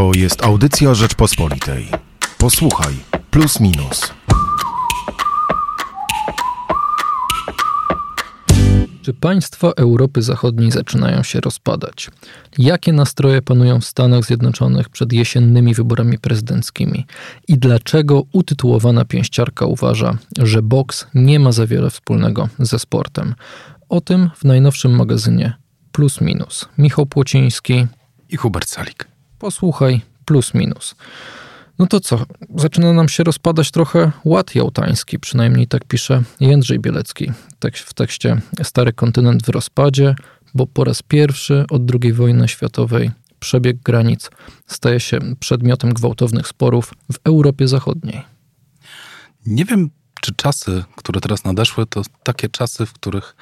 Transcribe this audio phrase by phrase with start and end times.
[0.00, 1.88] To jest audycja Rzeczpospolitej.
[2.38, 2.94] Posłuchaj,
[3.30, 4.12] plus minus.
[9.02, 12.10] Czy państwa Europy Zachodniej zaczynają się rozpadać?
[12.58, 17.06] Jakie nastroje panują w Stanach Zjednoczonych przed jesiennymi wyborami prezydenckimi?
[17.48, 23.34] I dlaczego utytułowana pięściarka uważa, że boks nie ma za wiele wspólnego ze sportem?
[23.88, 25.54] O tym w najnowszym magazynie
[25.92, 26.68] Plus Minus.
[26.78, 27.86] Michał Płociński
[28.28, 29.10] i Hubert Salik.
[29.40, 30.94] Posłuchaj Plus Minus.
[31.78, 32.24] No to co?
[32.56, 37.32] Zaczyna nam się rozpadać trochę ład jałtański, przynajmniej tak pisze Jędrzej Bielecki
[37.74, 40.14] w tekście Stary kontynent w rozpadzie,
[40.54, 44.30] bo po raz pierwszy od II wojny światowej przebieg granic
[44.66, 48.22] staje się przedmiotem gwałtownych sporów w Europie Zachodniej.
[49.46, 53.36] Nie wiem, czy czasy, które teraz nadeszły, to takie czasy, w których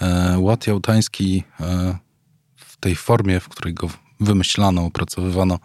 [0.00, 1.98] e, ład jałtański e,
[2.56, 3.88] w tej formie, w której go
[4.20, 5.58] wymyślano, opracowywano,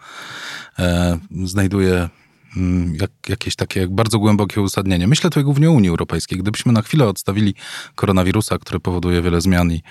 [0.78, 2.08] e, znajduje
[2.56, 5.06] mm, jak, jakieś takie bardzo głębokie uzasadnienie.
[5.06, 6.38] Myślę tutaj głównie o Unii Europejskiej.
[6.38, 7.54] Gdybyśmy na chwilę odstawili
[7.94, 9.82] koronawirusa, który powoduje wiele zmian i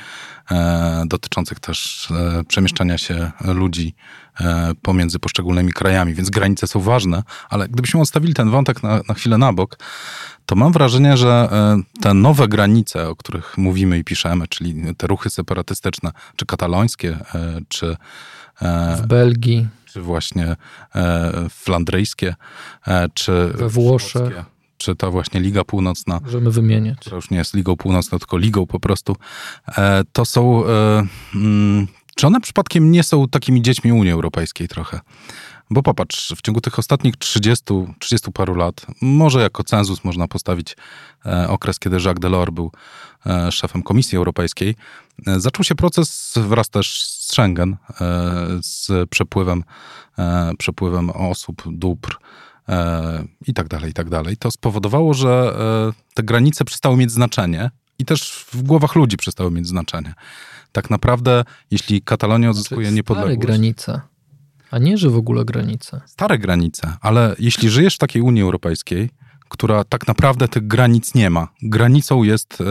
[0.52, 3.96] e, dotyczących też e, przemieszczania się ludzi
[4.40, 9.14] e, pomiędzy poszczególnymi krajami, więc granice są ważne, ale gdybyśmy odstawili ten wątek na, na
[9.14, 9.78] chwilę na bok,
[10.46, 15.08] to mam wrażenie, że e, te nowe granice, o których mówimy i piszemy, czyli te
[15.08, 17.98] ruchy separatystyczne, czy katalońskie, e, czy
[18.98, 19.68] w Belgii.
[19.86, 20.56] Czy właśnie
[20.96, 22.36] e, flandryjskie,
[22.88, 24.46] e, czy we Włoszech.
[24.78, 26.20] Czy ta właśnie Liga Północna.
[26.24, 26.98] Możemy wymieniać.
[27.10, 29.16] To już nie jest Ligą Północną, tylko Ligą po prostu.
[30.14, 30.64] To są.
[31.36, 35.00] Mm, czy one przypadkiem nie są takimi dziećmi Unii Europejskiej trochę?
[35.70, 37.66] Bo popatrz, w ciągu tych ostatnich 30,
[38.00, 40.76] 30 paru lat, może jako cenzus można postawić
[41.48, 42.72] okres, kiedy Jacques Delors był
[43.52, 44.76] szefem Komisji Europejskiej,
[45.38, 48.06] zaczął się proces wraz też Schengen e,
[48.62, 49.64] z przepływem,
[50.20, 52.18] e, przepływem osób, dóbr
[52.70, 54.38] e, i tak dalej, i tak dalej.
[54.38, 55.58] To spowodowało, że
[56.14, 60.14] te granice przestały mieć znaczenie i też w głowach ludzi przestały mieć znaczenie.
[60.72, 63.40] Tak naprawdę, jeśli Katalonia odzyskuje znaczy, niepodległość...
[63.40, 64.02] Granice,
[64.76, 66.02] a nie, że w ogóle granice.
[66.06, 69.10] Stare granice, ale jeśli żyjesz w takiej Unii Europejskiej,
[69.50, 72.64] która tak naprawdę tych granic nie ma, granicą jest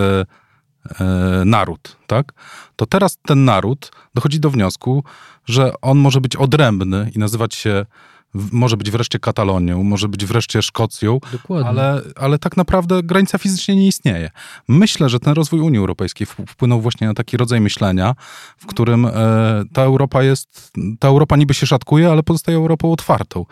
[1.00, 2.32] E, naród, tak?
[2.76, 5.04] To teraz ten naród dochodzi do wniosku,
[5.46, 7.86] że on może być odrębny i nazywać się
[8.34, 11.18] może być wreszcie Katalonią, może być wreszcie Szkocją,
[11.64, 14.30] ale, ale tak naprawdę granica fizycznie nie istnieje.
[14.68, 18.14] Myślę, że ten rozwój Unii Europejskiej wpłynął właśnie na taki rodzaj myślenia,
[18.58, 19.10] w którym e,
[19.72, 23.46] ta Europa jest, ta Europa niby się szatkuje, ale pozostaje Europą otwartą.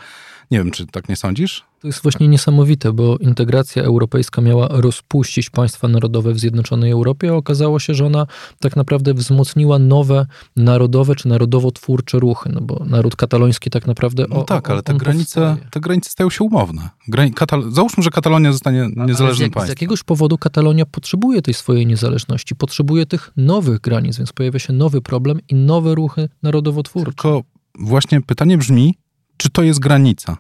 [0.51, 1.72] Nie wiem, czy tak nie sądzisz?
[1.83, 7.33] To jest właśnie niesamowite, bo integracja europejska miała rozpuścić państwa narodowe w Zjednoczonej Europie, a
[7.33, 8.27] okazało się, że ona
[8.61, 10.27] tak naprawdę wzmocniła nowe
[10.57, 14.25] narodowe czy narodowo-twórcze ruchy, no bo naród kataloński tak naprawdę...
[14.29, 16.91] No o, tak, ale te granice, te granice stają się umowne.
[17.35, 19.67] Katal Załóżmy, że Katalonia zostanie niezależnym państwem.
[19.67, 24.73] Z jakiegoś powodu Katalonia potrzebuje tej swojej niezależności, potrzebuje tych nowych granic, więc pojawia się
[24.73, 27.13] nowy problem i nowe ruchy narodowo-twórcze.
[27.13, 27.43] Tylko
[27.79, 28.95] właśnie pytanie brzmi,
[29.37, 30.37] czy to jest granica?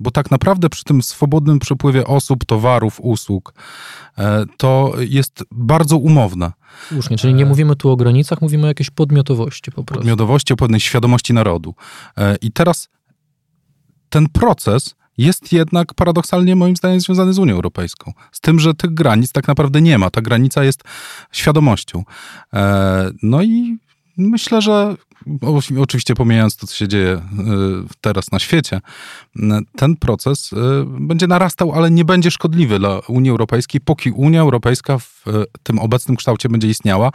[0.00, 3.54] Bo tak naprawdę przy tym swobodnym przepływie osób, towarów, usług,
[4.18, 6.52] e, to jest bardzo umowne.
[6.88, 10.00] Słusznie, czyli nie mówimy tu o granicach, mówimy o jakiejś podmiotowości po prostu.
[10.00, 11.74] Podmiotowości, o pewnej świadomości narodu.
[12.16, 12.88] E, I teraz
[14.08, 18.12] ten proces jest jednak paradoksalnie moim zdaniem związany z Unią Europejską.
[18.32, 20.10] Z tym, że tych granic tak naprawdę nie ma.
[20.10, 20.82] Ta granica jest
[21.32, 22.04] świadomością.
[22.54, 23.78] E, no i
[24.28, 24.96] myślę, że
[25.78, 27.20] oczywiście pomijając to, co się dzieje y,
[28.00, 28.80] teraz na świecie,
[29.36, 29.40] y,
[29.76, 34.98] ten proces y, będzie narastał, ale nie będzie szkodliwy dla Unii Europejskiej, póki Unia Europejska
[34.98, 35.24] w
[35.62, 37.10] tym obecnym kształcie będzie istniała,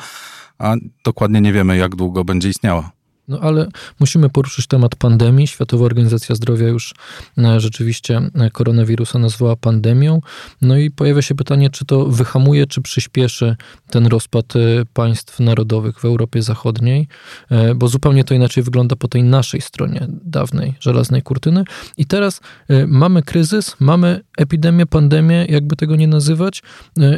[0.59, 2.94] a dokładnie nie wiemy, jak długo będzie istniała.
[3.27, 3.67] No ale
[3.99, 5.47] musimy poruszyć temat pandemii.
[5.47, 6.93] Światowa Organizacja Zdrowia już
[7.37, 10.21] e, rzeczywiście e, koronawirusa nazwała pandemią.
[10.61, 13.55] No i pojawia się pytanie, czy to wyhamuje, czy przyspieszy
[13.89, 14.59] ten rozpad e,
[14.93, 17.07] państw narodowych w Europie Zachodniej,
[17.75, 21.63] bo zupełnie to inaczej wygląda po tej naszej stronie dawnej żelaznej kurtyny.
[21.97, 22.41] I teraz
[22.87, 26.63] mamy kryzys, mamy epidemię, pandemię, jakby tego nie nazywać,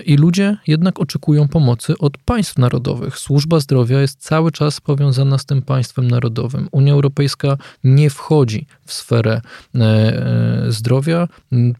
[0.05, 3.17] i ludzie jednak oczekują pomocy od państw narodowych.
[3.17, 6.67] Służba zdrowia jest cały czas powiązana z tym państwem narodowym.
[6.71, 9.41] Unia Europejska nie wchodzi w sferę
[9.75, 11.27] e, e, zdrowia,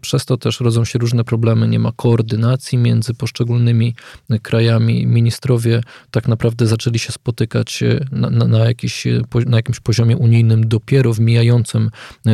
[0.02, 1.68] przez to też rodzą się różne problemy.
[1.68, 3.96] Nie ma koordynacji między poszczególnymi
[4.42, 5.08] krajami.
[5.08, 5.82] Ministrowie
[6.12, 9.08] tak naprawdę zaczęli się spotykać e, na, na, na, jakiś,
[9.46, 11.90] na jakimś poziomie unijnym dopiero w mijającym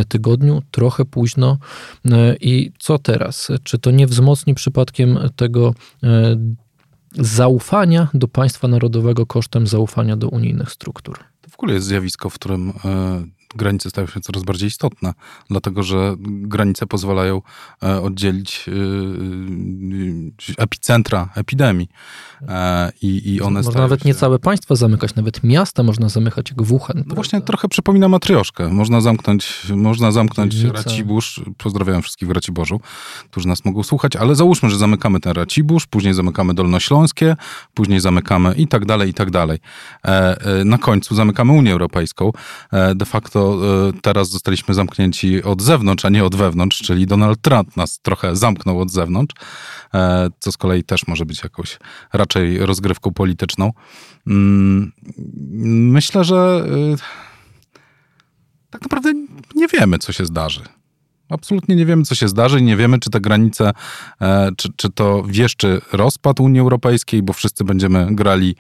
[0.08, 1.58] tygodniu, trochę późno.
[2.42, 3.52] I co teraz?
[3.64, 5.74] Czy to nie wzmocni przypadkiem tego
[7.20, 11.33] zaufania do państwa narodowego kosztem zaufania do unijnych struktur?
[11.54, 13.24] W ogóle jest zjawisko, w którym e,
[13.56, 15.14] granice stają się coraz bardziej istotne,
[15.50, 17.42] dlatego że granice pozwalają
[17.84, 18.66] e, oddzielić
[20.58, 21.90] epicentra epidemii.
[23.02, 24.10] I, i one Można nawet się...
[24.10, 27.04] nie całe państwa zamykać, nawet miasta można zamykać jak Wuhan.
[27.08, 28.70] No właśnie trochę przypomina matrioszkę.
[28.70, 30.78] Można zamknąć, można zamknąć Dzielnica.
[30.78, 31.42] Racibórz.
[31.58, 32.80] Pozdrawiam wszystkich w Raciborzu,
[33.32, 37.36] którzy nas mogą słuchać, ale załóżmy, że zamykamy ten Racibórz, później zamykamy Dolnośląskie,
[37.74, 39.60] później zamykamy i tak dalej, i tak dalej.
[40.66, 42.32] Na końcu zamykamy Unię Europejską.
[42.96, 43.43] De facto
[44.02, 48.82] teraz zostaliśmy zamknięci od zewnątrz, a nie od wewnątrz, czyli Donald Trump nas trochę zamknął
[48.82, 49.36] od zewnątrz,
[50.40, 51.80] co z kolei też może być jakąś
[52.14, 53.74] raczej rozgrywką polityczną.
[54.28, 54.92] Mm,
[55.92, 56.68] myślę, że
[58.70, 59.14] tak naprawdę
[59.56, 60.62] nie wiemy, co się zdarzy.
[61.34, 63.72] Absolutnie nie wiemy, co się zdarzy i nie wiemy, czy te granice,
[64.58, 68.56] czy, czy to wieszczy rozpad Unii Europejskiej, bo wszyscy będziemy grali,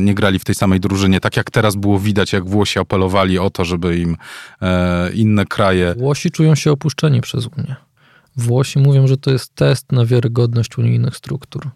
[0.00, 1.20] nie grali w tej samej drużynie.
[1.20, 4.16] Tak jak teraz było widać, jak Włosi apelowali o to, żeby im
[5.14, 5.94] inne kraje...
[5.98, 7.76] Włosi czują się opuszczeni przez Unię.
[8.36, 11.70] Włosi mówią, że to jest test na wiarygodność unijnych struktur.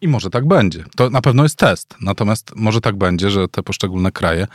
[0.00, 0.84] I może tak będzie.
[0.96, 1.96] To na pewno jest test.
[2.00, 4.46] Natomiast może tak będzie, że te poszczególne kraje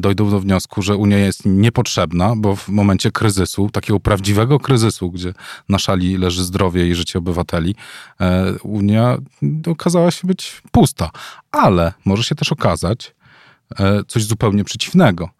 [0.00, 5.34] dojdą do wniosku, że Unia jest niepotrzebna, bo w momencie kryzysu, takiego prawdziwego kryzysu, gdzie
[5.68, 7.74] na szali leży zdrowie i życie obywateli,
[8.62, 9.18] Unia
[9.66, 11.10] okazała się być pusta.
[11.52, 13.14] Ale może się też okazać
[14.08, 15.30] coś zupełnie przeciwnego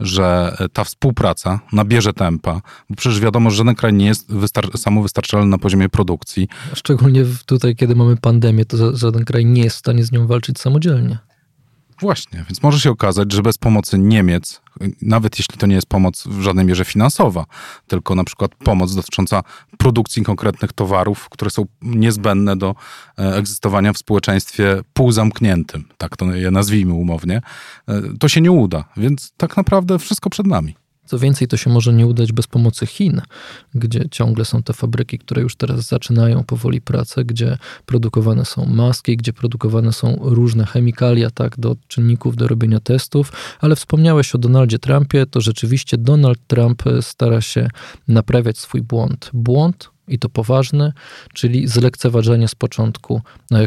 [0.00, 2.60] że ta współpraca nabierze tempa,
[2.90, 6.48] bo przecież wiadomo, że żaden kraj nie jest wystar- samowystarczalny na poziomie produkcji.
[6.74, 10.58] Szczególnie tutaj, kiedy mamy pandemię, to żaden kraj nie jest w stanie z nią walczyć
[10.58, 11.18] samodzielnie.
[12.00, 14.60] Właśnie, więc może się okazać, że bez pomocy Niemiec,
[15.02, 17.46] nawet jeśli to nie jest pomoc w żadnej mierze finansowa,
[17.86, 19.42] tylko na przykład pomoc dotycząca
[19.78, 22.74] produkcji konkretnych towarów, które są niezbędne do
[23.16, 27.42] egzystowania w społeczeństwie półzamkniętym, tak to je nazwijmy umownie,
[28.20, 28.84] to się nie uda.
[28.96, 30.76] Więc tak naprawdę wszystko przed nami.
[31.10, 33.20] Co więcej, to się może nie udać bez pomocy Chin,
[33.74, 39.16] gdzie ciągle są te fabryki, które już teraz zaczynają powoli pracę, gdzie produkowane są maski,
[39.16, 43.32] gdzie produkowane są różne chemikalia, tak, do czynników do robienia testów.
[43.60, 47.68] Ale wspomniałeś o Donaldzie Trumpie, to rzeczywiście Donald Trump stara się
[48.08, 49.30] naprawiać swój błąd.
[49.32, 50.92] Błąd, i to poważny,
[51.34, 53.20] czyli zlekceważenie z początku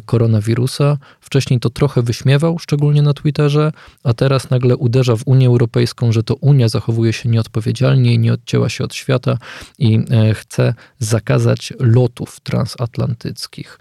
[0.05, 0.97] koronawirusa.
[1.21, 3.71] Wcześniej to trochę wyśmiewał, szczególnie na Twitterze,
[4.03, 8.33] a teraz nagle uderza w Unię Europejską, że to Unia zachowuje się nieodpowiedzialnie i nie
[8.33, 9.37] odcięła się od świata
[9.79, 9.99] i
[10.33, 13.79] chce zakazać lotów transatlantyckich.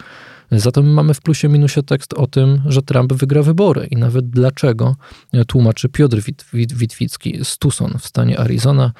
[0.52, 4.96] Zatem mamy w plusie minusie tekst o tym, że Trump wygra wybory i nawet dlaczego
[5.46, 8.92] tłumaczy Piotr Wit Wit Witwicki z Tucson w stanie Arizona,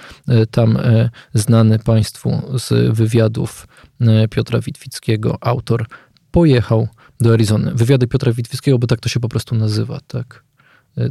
[0.50, 0.78] tam
[1.34, 3.68] znany Państwu z wywiadów
[4.30, 5.86] Piotra Witwickiego, autor,
[6.30, 6.88] pojechał
[7.20, 7.72] do Arizony.
[7.74, 10.44] Wywiady Piotra Witwickiego, bo tak to się po prostu nazywa, tak?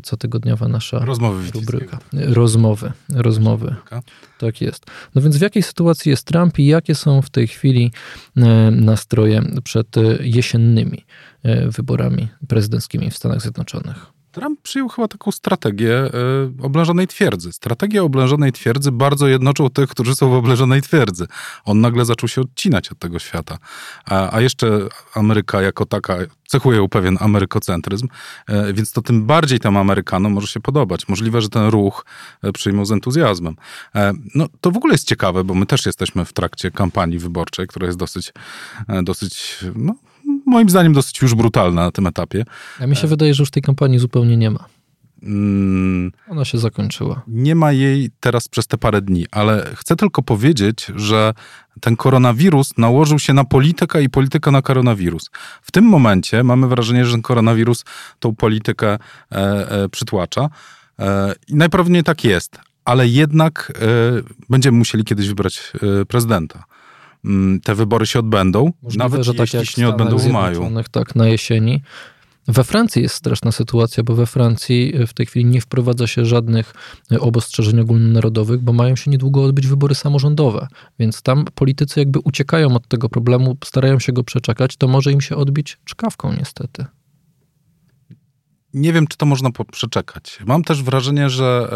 [0.04, 2.00] Cotygodniowa nasza rozmowy rubryka.
[2.13, 3.75] Rozmowy, rozmowy.
[4.38, 4.86] Tak jest.
[5.16, 7.92] No więc w jakiej sytuacji jest Trump i jakie są w tej chwili
[8.72, 9.88] nastroje przed
[10.19, 11.06] jesiennymi
[11.68, 14.20] wyborami prezydenckimi w Stanach Zjednoczonych?
[14.31, 17.51] Trump przyjął chyba taką strategię y, oblężonej twierdzy.
[17.54, 21.28] Strategia oblężonej twierdzy bardzo jednoczył tych, którzy są w oblężonej twierdzy.
[21.66, 23.57] On nagle zaczął się odcinać od tego świata.
[24.06, 24.80] A, a jeszcze
[25.16, 26.18] Ameryka jako taka
[26.48, 28.07] cechuje ją pewien amerykocentryzm,
[28.50, 31.07] y, więc to tym bardziej tym Amerykanom może się podobać.
[31.07, 32.06] Możliwe, że ten ruch
[32.45, 33.56] y, przyjmą z entuzjazmem.
[34.36, 37.85] No to w ogóle jest ciekawe, bo my też jesteśmy w trakcie kampanii wyborczej, która
[37.88, 38.33] jest dosyć,
[39.04, 39.95] dosyć no,
[40.52, 42.46] moim zdaniem dosyć już brutalna na tym etapie.
[42.80, 44.66] A mi się wydaje, że już tej kampanii zupełnie nie ma.
[45.24, 47.22] Mm, Ona się zakończyła.
[47.28, 51.34] Nie ma jej teraz przez te parę dni, ale chcę tylko powiedzieć, że
[51.81, 55.30] ten koronawirus nałożył się na politykę i polityka na koronawirus.
[55.62, 57.86] W tym momencie mamy wrażenie, że ten koronawirus
[58.20, 58.88] tą politykę
[59.31, 59.38] e,
[59.72, 60.50] e, przytłacza
[61.00, 63.84] e, i najprawdopodobniej tak jest, ale jednak e,
[64.50, 66.64] będziemy musieli kiedyś wybrać e, prezydenta
[67.63, 70.71] te wybory się odbędą, Możliwe, nawet że tak się nie odbędą w maju.
[70.92, 71.81] Tak, na jesieni.
[72.47, 76.73] We Francji jest straszna sytuacja, bo we Francji w tej chwili nie wprowadza się żadnych
[77.19, 80.68] obostrzeżeń ogólnonarodowych, bo mają się niedługo odbyć wybory samorządowe.
[80.99, 85.21] Więc tam politycy jakby uciekają od tego problemu, starają się go przeczekać, to może im
[85.21, 86.85] się odbić czkawką niestety.
[88.73, 90.40] Nie wiem, czy to można przeczekać.
[90.45, 91.69] Mam też wrażenie, że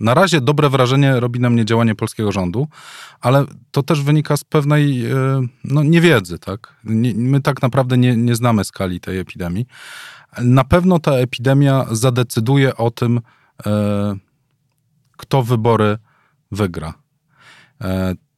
[0.00, 2.68] na razie dobre wrażenie robi na mnie działanie polskiego rządu,
[3.20, 5.04] ale to też wynika z pewnej
[5.64, 6.38] no, niewiedzy.
[6.38, 6.76] Tak?
[7.14, 9.66] My tak naprawdę nie, nie znamy skali tej epidemii.
[10.42, 13.20] Na pewno ta epidemia zadecyduje o tym,
[15.16, 15.98] kto wybory
[16.52, 16.94] wygra.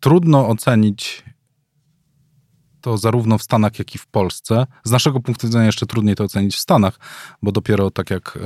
[0.01, 1.25] Trudno ocenić
[2.81, 4.67] to zarówno w Stanach, jak i w Polsce.
[4.85, 6.99] Z naszego punktu widzenia jeszcze trudniej to ocenić w Stanach,
[7.43, 8.39] bo dopiero tak jak...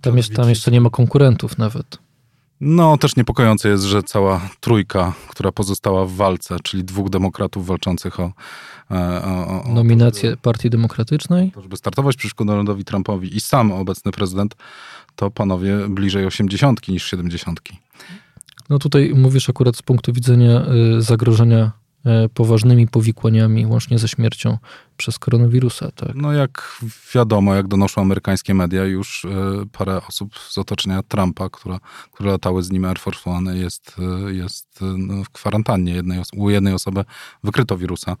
[0.00, 1.98] Tam, jest, tam jeszcze nie ma konkurentów nawet.
[2.60, 8.20] No, też niepokojące jest, że cała trójka, która pozostała w walce, czyli dwóch demokratów walczących
[8.20, 8.32] o,
[8.90, 14.12] e, o, o nominację Partii Demokratycznej, to, żeby startować przeciwko Donaldowi Trumpowi i sam obecny
[14.12, 14.56] prezydent,
[15.16, 17.78] to panowie bliżej osiemdziesiątki niż siedemdziesiątki.
[18.70, 20.62] No tutaj mówisz akurat z punktu widzenia
[20.98, 21.70] y, zagrożenia
[22.34, 24.58] poważnymi powikłaniami, łącznie ze śmiercią
[24.96, 25.90] przez koronawirusa.
[25.90, 26.14] Tak?
[26.14, 26.80] No jak
[27.14, 29.28] wiadomo, jak donoszą amerykańskie media, już e,
[29.72, 31.80] parę osób z otoczenia Trumpa, która,
[32.12, 35.92] które latały z nim Air Force One, jest, e, jest no, w kwarantannie.
[35.94, 37.04] Jednej, u jednej osoby
[37.44, 38.16] wykryto wirusa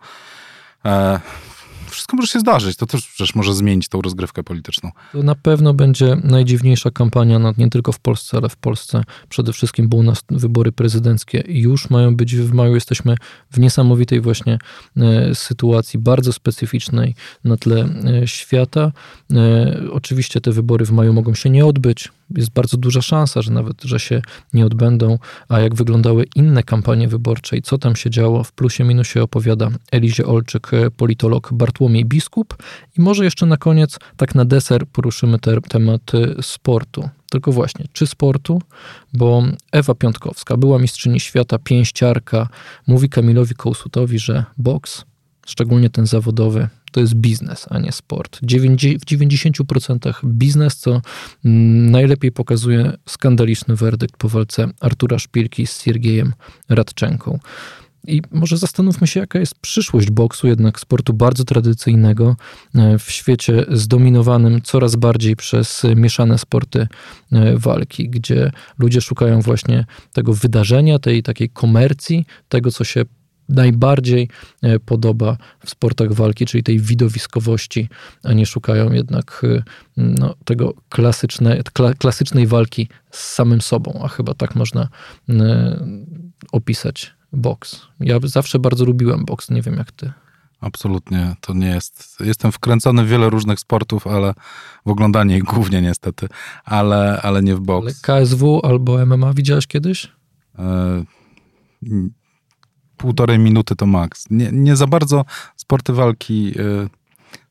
[1.90, 2.76] wszystko może się zdarzyć.
[2.76, 4.90] To też przecież może zmienić tą rozgrywkę polityczną.
[5.12, 9.52] To na pewno będzie najdziwniejsza kampania, no, nie tylko w Polsce, ale w Polsce przede
[9.52, 12.74] wszystkim, bo u nas wybory prezydenckie już mają być w maju.
[12.74, 13.16] Jesteśmy
[13.50, 14.58] w niesamowitej właśnie
[14.96, 17.88] e, sytuacji, bardzo specyficznej na tle
[18.22, 18.92] e, świata.
[19.32, 23.52] E, oczywiście te wybory w maju mogą się nie odbyć jest bardzo duża szansa, że
[23.52, 24.22] nawet, że się
[24.52, 25.18] nie odbędą,
[25.48, 29.70] a jak wyglądały inne kampanie wyborcze i co tam się działo, w plusie minusie opowiada
[29.92, 32.56] Elizie Olczyk, politolog Bartłomiej Biskup
[32.98, 37.08] i może jeszcze na koniec, tak na deser poruszymy te, temat y, sportu.
[37.30, 38.62] Tylko właśnie, czy sportu?
[39.12, 42.48] Bo Ewa Piątkowska, była mistrzyni świata, pięściarka,
[42.86, 45.04] mówi Kamilowi Kołsutowi, że boks,
[45.46, 48.38] szczególnie ten zawodowy, to jest biznes, a nie sport.
[48.42, 48.46] W
[49.04, 51.00] 90% biznes, co
[51.44, 56.32] najlepiej pokazuje skandaliczny werdykt po walce Artura Szpilki z Siergiejem
[56.68, 57.38] Radczenką.
[58.06, 62.36] I może zastanówmy się, jaka jest przyszłość boksu, jednak sportu bardzo tradycyjnego,
[62.74, 66.88] e, w świecie zdominowanym coraz bardziej przez mieszane sporty
[67.32, 73.04] e, walki, gdzie ludzie szukają właśnie tego wydarzenia, tej takiej komercji, tego, co się
[73.50, 74.28] najbardziej
[74.62, 77.88] e, podoba w sportach walki, czyli tej widowiskowości,
[78.24, 79.62] a nie szukają jednak e,
[79.96, 84.88] no, tego klasyczne, kla, klasycznej walki z samym sobą, a chyba tak można
[85.28, 85.86] e,
[86.52, 87.80] opisać boks.
[88.00, 90.12] Ja zawsze bardzo lubiłem boks, nie wiem jak ty.
[90.60, 92.16] Absolutnie, to nie jest.
[92.20, 94.34] Jestem wkręcony w wiele różnych sportów, ale
[94.86, 96.28] w oglądanie ich głównie niestety,
[96.64, 97.84] ale, ale nie w boks.
[97.84, 100.12] Ale KSW albo MMA widziałeś kiedyś?
[100.58, 101.04] E,
[103.00, 104.24] półtorej minuty to maks.
[104.30, 105.24] Nie, nie za bardzo
[105.56, 106.52] sporty walki.
[106.60, 106.88] Y,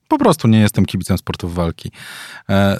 [0.07, 1.91] po prostu nie jestem kibicem sportów walki.
[2.49, 2.79] E,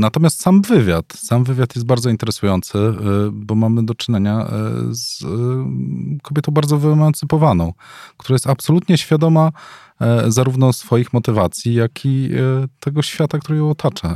[0.00, 2.92] natomiast sam wywiad, sam wywiad jest bardzo interesujący, y,
[3.32, 4.48] bo mamy do czynienia e,
[4.90, 5.26] z y,
[6.22, 7.72] kobietą bardzo wyemancypowaną,
[8.16, 9.52] która jest absolutnie świadoma
[10.00, 12.30] e, zarówno swoich motywacji, jak i
[12.80, 14.14] tego świata, który ją otacza.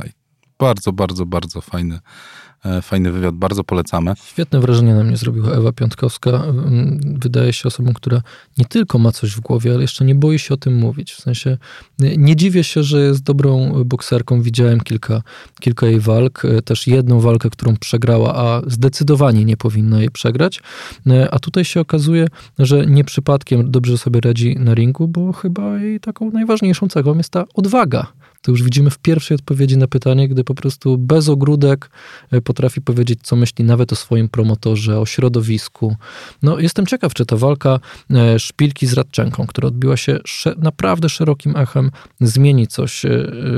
[0.59, 2.50] Bardzo, bardzo, bardzo fajny, E,
[2.81, 4.13] fajny wywiad, bardzo polecamy.
[4.25, 6.29] Świetne wrażenie na mnie zrobiła Ewa Piątkowska.
[6.29, 8.21] Mm, wydaje się osobą, która
[8.57, 11.13] nie tylko ma coś w głowie, ale jeszcze nie boi się o tym mówić.
[11.13, 11.57] W sensie
[11.99, 14.41] nie dziwię się, że jest dobrą bokserką.
[14.41, 15.21] Widziałem kilka,
[15.59, 20.61] kilka jej walk, e, też jedną walkę, którą przegrała, a zdecydowanie nie powinna jej przegrać.
[21.07, 22.27] E, a tutaj się okazuje,
[22.59, 27.29] że nie przypadkiem dobrze sobie radzi na ringu, bo chyba jej taką najważniejszą cechą jest
[27.29, 28.07] ta odwaga
[28.41, 31.89] to już widzimy w pierwszej odpowiedzi na pytanie, gdy po prostu bez ogródek
[32.31, 35.95] e, potrafi powiedzieć, co myśli nawet o swoim promotorze, o środowisku.
[36.43, 37.79] No, jestem ciekaw, czy ta walka
[38.09, 40.19] e, szpilki z Radczenką, która odbiła się
[40.57, 43.09] naprawdę szerokim echem, zmieni coś e,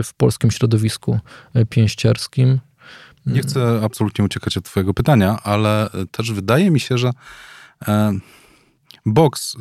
[0.03, 1.19] w polskim środowisku
[1.69, 2.59] pięściarskim.
[3.25, 7.11] Nie chcę absolutnie uciekać od Twojego pytania, ale też wydaje mi się, że
[9.05, 9.55] boks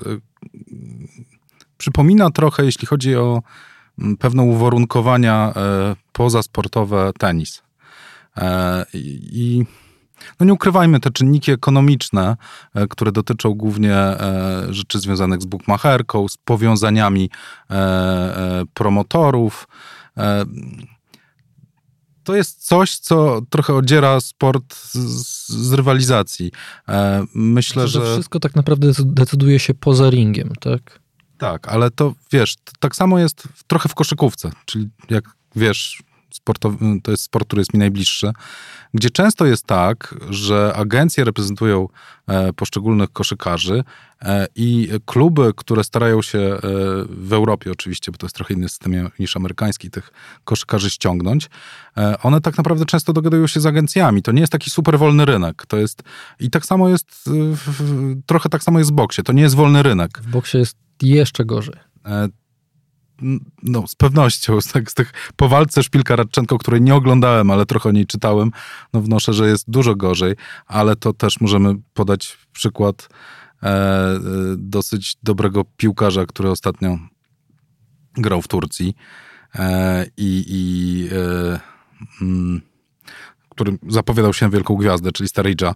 [1.79, 3.43] przypomina trochę, jeśli chodzi o
[4.19, 7.63] pewne uwarunkowania e, pozasportowe tenis.
[8.37, 9.65] E, I
[10.41, 12.37] no nie ukrywajmy, te czynniki ekonomiczne,
[12.75, 13.97] e, które dotyczą głównie
[14.71, 17.31] rzeczy związanych z bukmacherką, z powiązaniami
[18.75, 19.69] promotorów,
[22.25, 26.53] to jest coś, co trochę odziera sport z, z rywalizacji.
[27.35, 28.13] Myślę, znaczy, że...
[28.15, 31.02] Wszystko tak naprawdę decyduje się poza ringiem, tak?
[31.43, 35.25] Tak, ale to wiesz, tak samo jest trochę w koszykówce, czyli jak
[35.57, 36.03] wiesz,
[37.03, 38.33] to jest sport, który jest mi najbliższy,
[38.95, 41.89] gdzie często jest tak, że agencje reprezentują
[42.27, 43.85] e, poszczególnych koszykarzy
[44.23, 46.61] e, i kluby, które starają się e,
[47.09, 50.11] w Europie oczywiście, bo to jest trochę inny system niż amerykański, tych
[50.45, 51.51] koszykarzy ściągnąć,
[52.23, 54.23] one tak naprawdę często dogadują się z agencjami.
[54.23, 55.67] To nie jest taki super wolny rynek.
[55.67, 56.03] To jest
[56.41, 57.31] i tak samo jest,
[58.27, 59.23] trochę tak samo jest w boksie.
[59.23, 60.19] To nie jest wolny rynek.
[60.23, 61.77] W boksie jest jeszcze gorzej.
[62.07, 62.29] E,
[63.63, 64.61] no, z pewnością.
[64.61, 68.07] Z, tak, z tych po walce Szpilka Radczenko, której nie oglądałem, ale trochę o niej
[68.07, 68.51] czytałem,
[68.93, 70.35] no wnoszę, że jest dużo gorzej,
[70.67, 73.09] ale to też możemy podać przykład
[73.63, 74.21] e, e
[74.57, 76.99] dosyć dobrego piłkarza, który ostatnio
[78.15, 78.95] grał w Turcji
[79.55, 81.61] e, i, i e,
[82.23, 82.61] mm,
[83.49, 85.75] który zapowiadał się na wielką gwiazdę, czyli Starydża,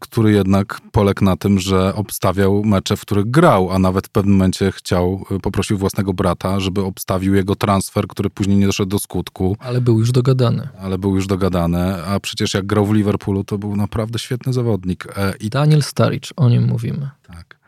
[0.00, 4.34] który jednak poległ na tym, że obstawiał mecze, w których grał, a nawet w pewnym
[4.34, 8.98] momencie chciał, y, poprosił własnego brata, żeby obstawił jego transfer, który później nie doszedł do
[8.98, 9.56] skutku.
[9.60, 10.68] Ale był już dogadany.
[10.80, 15.06] Ale był już dogadany, a przecież jak grał w Liverpoolu, to był naprawdę świetny zawodnik.
[15.16, 15.50] E, I...
[15.50, 17.10] Daniel Staricz, o nim mówimy.
[17.26, 17.65] Tak.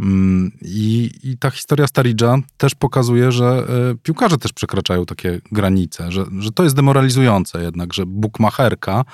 [0.00, 6.12] Mm, I, I, ta historia Staridża też pokazuje, że y, piłkarze też przekraczają takie granice,
[6.12, 9.04] że, że to jest demoralizujące jednak, że bukmacherka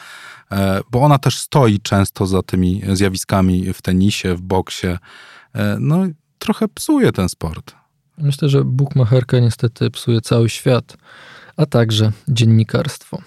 [0.53, 4.87] E, bo ona też stoi często za tymi zjawiskami w tenisie, w boksie.
[5.55, 6.07] E, no,
[6.39, 7.75] trochę psuje ten sport.
[8.19, 10.97] Myślę, że bukmacherka niestety psuje cały świat,
[11.57, 13.19] a także dziennikarstwo.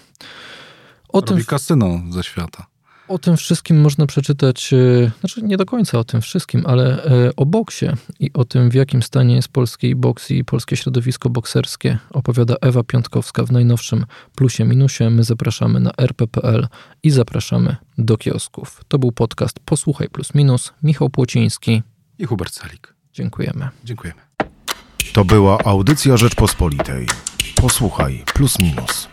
[1.08, 1.44] O Robi tym...
[1.44, 2.66] kasyno ze świata.
[3.10, 7.36] O tym wszystkim można przeczytać, e, znaczy nie do końca o tym wszystkim, ale e,
[7.36, 7.86] o boksie
[8.20, 12.82] i o tym, w jakim stanie jest polski boks i polskie środowisko bokserskie, opowiada Ewa
[12.82, 15.10] Piątkowska w najnowszym Plusie Minusie.
[15.10, 16.68] My zapraszamy na rp.pl
[17.02, 18.80] i zapraszamy do kiosków.
[18.88, 20.72] To był podcast Posłuchaj Plus Minus.
[20.82, 21.82] Michał Płociński
[22.18, 22.94] i Hubert Salik.
[23.12, 23.68] Dziękujemy.
[23.84, 24.20] Dziękujemy.
[25.12, 27.06] To była audycja Rzeczpospolitej.
[27.54, 29.08] Posłuchaj Plus Minus.